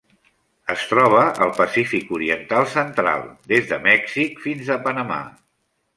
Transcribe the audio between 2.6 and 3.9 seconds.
central: des de